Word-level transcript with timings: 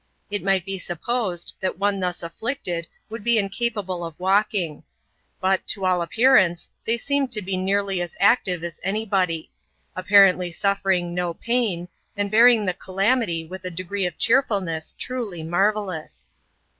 It 0.31 0.41
might 0.43 0.65
be 0.65 0.79
supposed, 0.79 1.53
that 1.59 1.77
one 1.77 1.99
thus 1.99 2.23
afflicted 2.23 2.87
uld 3.11 3.23
be 3.23 3.37
incapable 3.37 4.03
of 4.03 4.19
walking; 4.19 4.81
but, 5.39 5.67
to 5.67 5.85
all 5.85 6.01
appearance, 6.01 6.71
they 6.83 6.97
m 7.11 7.27
to 7.27 7.39
be 7.39 7.55
nearly 7.55 8.01
as 8.01 8.17
active 8.19 8.63
as 8.63 8.79
any 8.83 9.05
body; 9.05 9.51
apparently 9.95 10.51
suffering 10.51 11.15
pain, 11.39 11.87
and 12.17 12.31
bearing 12.31 12.65
the 12.65 12.73
calamity 12.73 13.45
with 13.45 13.63
a 13.63 13.69
degree 13.69 14.07
of 14.07 14.17
cheerfulness 14.17 14.95
ly 15.07 15.43
marvellous. 15.43 16.29